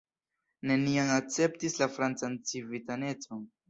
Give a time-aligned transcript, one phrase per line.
[0.71, 3.51] Neniam akceptis la francan civitanecon.